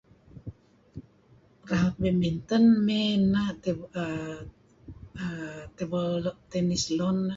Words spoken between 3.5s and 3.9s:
keh